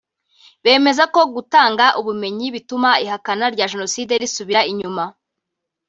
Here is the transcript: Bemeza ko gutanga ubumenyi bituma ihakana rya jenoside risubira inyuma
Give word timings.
Bemeza 0.63 1.03
ko 1.13 1.21
gutanga 1.33 1.85
ubumenyi 1.99 2.47
bituma 2.55 2.89
ihakana 3.05 3.45
rya 3.53 3.65
jenoside 3.71 4.13
risubira 4.21 4.61
inyuma 4.71 5.03